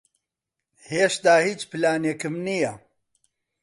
[0.91, 2.73] ھێشتا ھیچ پلانێکم نییە.